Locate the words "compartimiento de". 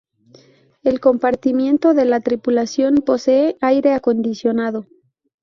0.99-2.05